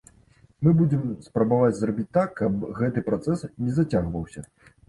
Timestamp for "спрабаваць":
1.27-1.77